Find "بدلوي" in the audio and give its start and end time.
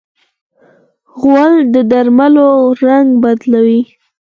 3.23-3.81